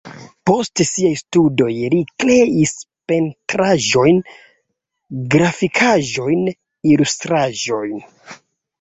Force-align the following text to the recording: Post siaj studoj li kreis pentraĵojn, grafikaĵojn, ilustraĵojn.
Post 0.49 0.81
siaj 0.91 1.11
studoj 1.19 1.73
li 1.95 1.99
kreis 2.23 2.73
pentraĵojn, 3.13 4.25
grafikaĵojn, 5.37 6.45
ilustraĵojn. 6.97 7.99